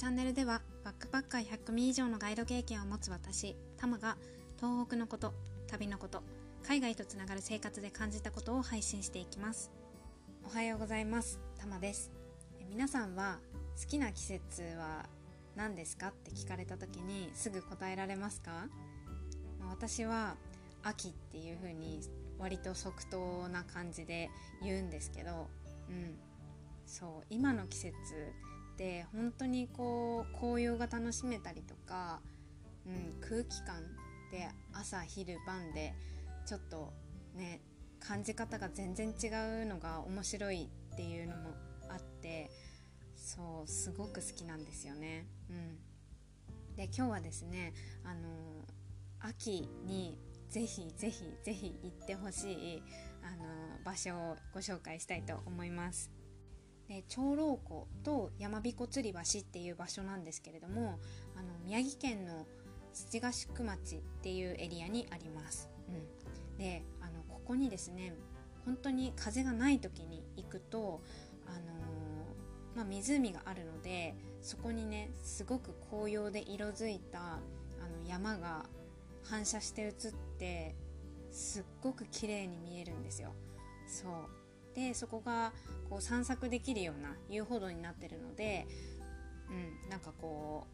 [0.00, 4.16] チャンネルではバックパッカー100組以上のガイド経験を持つ私タマが
[4.56, 5.34] 東北のこと
[5.66, 6.22] 旅のこと
[6.66, 9.70] 海外とつながる生活で感じたことを配信していきます。
[10.42, 12.10] おはようございますタマです。
[12.70, 13.40] 皆さんは
[13.78, 15.04] 好きな季節は
[15.54, 18.68] 何ですかって聞かれた時にすぐ答えられますか？
[19.68, 20.36] 私は
[20.82, 22.00] 秋っていう風に
[22.38, 24.30] 割と即答な感じで
[24.62, 25.48] 言うんですけど、
[25.90, 26.16] うん、
[26.86, 27.92] そう今の季節
[28.80, 32.20] って本当にこう紅葉が楽しめたりとか、
[32.86, 33.82] うん、空気感
[34.32, 35.92] で朝昼晩で
[36.46, 36.94] ちょっと
[37.36, 37.60] ね
[38.00, 39.26] 感じ方が全然違
[39.62, 41.50] うのが面白いっていうのも
[41.90, 42.50] あって
[43.14, 45.26] そうすごく好きなんですよね。
[45.50, 48.64] うん、で今日はですねあの
[49.20, 50.16] 秋に
[50.48, 52.82] ぜひぜひぜひ行ってほしい
[53.22, 53.44] あの
[53.84, 56.19] 場所をご紹介したいと思います。
[56.90, 60.98] で長老湖と山彦吊り橋っていう場所なんですけれども
[61.36, 62.48] あの宮城県の
[62.92, 65.70] 土ヶ宿町っていうエリアにあります。
[65.88, 68.12] うん、であのここにですね
[68.64, 71.00] 本当に風がない時に行くと、
[71.46, 77.38] あのー、まあ、湖があるのでそこにねすごく紅葉で色づいたあ
[78.02, 78.66] の山が
[79.22, 79.92] 反射して映っ
[80.40, 80.74] て
[81.30, 83.32] すっごく綺麗に見えるんですよ。
[83.86, 84.39] そう
[84.74, 85.52] でそこが
[85.88, 88.66] こう散策できるような遊歩道になってるので、
[89.50, 90.66] うん、なんかこ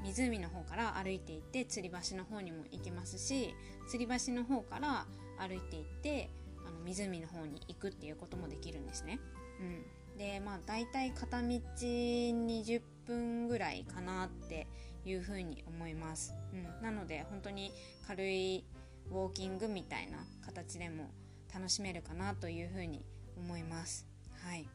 [0.00, 3.54] う湖の方から歩いていって吊り橋の方にも行けますし
[3.92, 5.06] 吊り橋の方から
[5.38, 6.30] 歩いていって
[6.66, 9.18] あの湖の方に行くっていうこともできるんですね。
[10.12, 14.68] うん、でまあ大体片道20分ぐらいかなって
[15.04, 17.72] いうふうに思います、うん、なので本当に
[18.06, 18.64] 軽い
[19.10, 21.10] ウォーキングみたいな形でも
[21.52, 23.04] 楽しめるかなというふうに
[23.38, 24.06] 思います。
[24.44, 24.68] はい。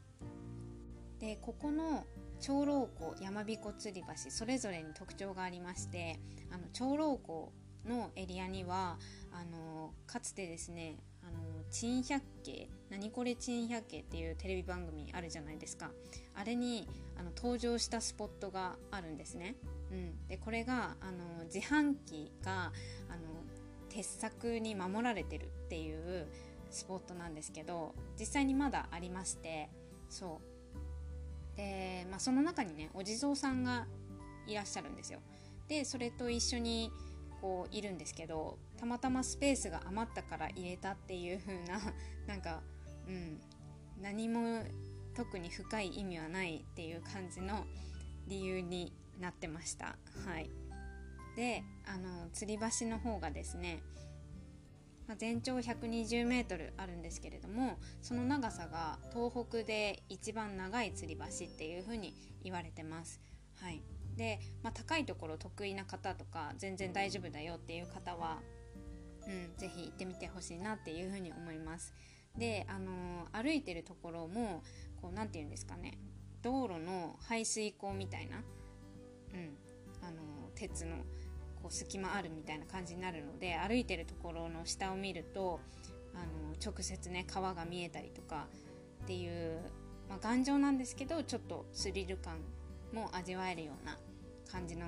[1.20, 2.06] でここの
[2.42, 6.20] 長老湖山彦吊り橋それぞれに特徴がありまして
[6.52, 7.54] あの長老湖
[7.88, 8.98] のエリアには
[9.32, 15.92] あのかつてですねあの珍百景何これ珍百景っていうテレビ番組あるじゃないですか。
[16.36, 16.88] あれに
[17.18, 19.56] あの登場したスポットがあるんですね、
[19.92, 22.74] うん、でこれがあの自販機が
[23.10, 23.44] あの
[23.90, 26.28] 鉄柵に守られてるっていう
[26.74, 29.70] スポットなんですけど実際にまだありまして
[30.10, 31.58] そう。
[31.58, 33.86] で、まあ、その中にねお地蔵さんが
[34.48, 35.20] いらっしゃるんですよ。
[35.68, 36.92] でそれと一緒に
[37.42, 41.80] こういるんですけどたまたまスペースが余ったから入れたっていう風な
[42.28, 42.62] なんか
[43.08, 43.40] うん
[44.02, 44.64] 何も
[45.16, 47.66] 特に深い意味はないっていう感じの
[48.28, 49.98] 理由になってました。
[50.26, 50.50] はい。
[51.36, 53.82] であの吊り橋の方がですね
[55.08, 63.22] ま全長 120m あるんですけれどもその長さが東北で一番長い吊り橋っていう風に言われてます
[63.62, 63.82] はい
[64.16, 68.40] で、まあ、高いところ得意な方とか全然大丈夫だよっていう方は、
[69.28, 71.94] うん、ぜひ行ってみてほしいなっていうふうに思います。
[72.38, 74.64] で、あのー、歩いてるところも
[75.02, 76.00] こう何て言うんですかね
[76.42, 79.58] 道路の排水溝みたいな、うん
[80.02, 80.98] あのー、鉄の
[81.64, 85.62] こう隙間あるみたいな感じになるので歩いてるところの下を見ると、
[86.14, 88.48] あの、直接ね川が見えたりとか
[89.06, 89.60] っていう、
[90.10, 92.40] まあ、頑丈なんですけどちょっとスリル感
[92.94, 93.98] も味わえるような
[94.52, 94.86] 感じの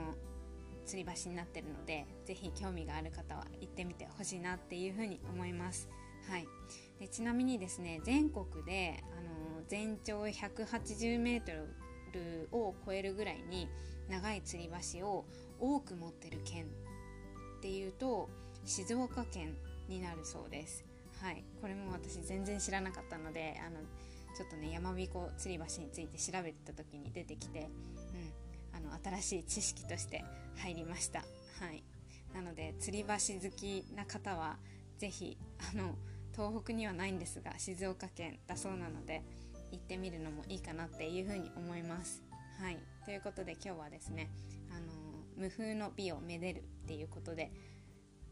[0.86, 5.90] 吊り橋になってるので是非興味がある方は行ってみてほしいなっていうふうに思います。
[6.30, 6.48] はい、
[7.00, 11.85] でちなみにですね全国であの全長 180m
[12.16, 13.68] 180m を超えるぐらいに
[14.10, 15.26] 長い吊り橋を
[15.60, 16.66] 多く持ってる県
[17.58, 18.30] っていうと
[18.64, 19.56] 静岡県
[19.88, 20.86] になるそうです。
[21.22, 23.80] はい、これも私全然知らなかったのであの
[24.36, 27.68] ちょっとね山彦吊り橋について調べてた時に出てきて、うん、
[28.78, 30.24] あの新しい知識として
[30.58, 31.20] 入りました。
[31.20, 31.26] は
[31.72, 31.84] い、
[32.34, 34.58] なので吊り橋好きな方は
[34.98, 35.38] 是非
[35.74, 35.96] あの
[36.34, 39.24] 東北にはないんですが静岡県だそうなので
[39.72, 42.24] 行ってみるのもいいかなっていうふうに思います。
[42.60, 44.30] はい、ということで今日はですね
[44.72, 44.88] あの
[45.36, 47.52] 無風の美をめでるっていうことで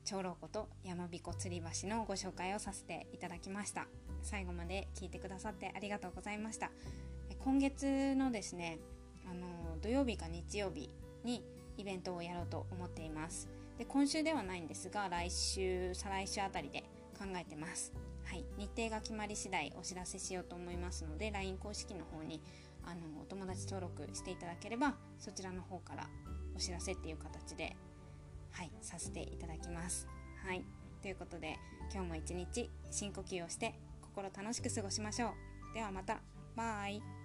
[0.06, 3.88] 長老湖と山彦吊り橋のご紹介をさせていただきました。
[4.22, 6.72] 最後まで聞いてくださってありがとうございました。
[7.40, 8.80] 今月のですね
[9.30, 10.90] あの土曜日か日曜日
[11.24, 11.44] に
[11.78, 13.50] イベントをやろうと思っています。
[13.78, 16.82] で今週ではないんですが来週再来週あたりで
[17.18, 17.92] 考えてます。
[18.34, 18.46] はい。
[18.58, 22.42] 日程が決まり次第お知らせしようと思いますので LINE 公式の方に
[22.84, 26.08] あのお友達登録していただければそちらの方から
[26.56, 27.76] お知らせっていう形で
[28.52, 30.08] はいさせていただきます。
[30.44, 30.66] はい。
[31.04, 31.60] ということで
[31.94, 35.28] 今日も一日深呼吸をして心楽しく過ごしましょ
[35.72, 35.76] う。
[35.76, 36.18] ではまた。
[36.56, 37.23] バイ。